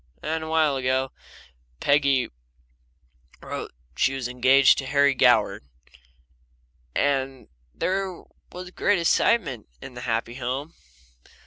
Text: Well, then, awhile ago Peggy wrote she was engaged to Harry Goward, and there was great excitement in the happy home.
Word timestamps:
Well, 0.19 0.31
then, 0.31 0.41
awhile 0.41 0.77
ago 0.77 1.11
Peggy 1.79 2.31
wrote 3.39 3.71
she 3.95 4.15
was 4.15 4.27
engaged 4.27 4.79
to 4.79 4.87
Harry 4.87 5.13
Goward, 5.13 5.63
and 6.95 7.47
there 7.75 8.23
was 8.51 8.71
great 8.71 8.97
excitement 8.97 9.67
in 9.79 9.93
the 9.93 10.01
happy 10.01 10.33
home. 10.33 10.73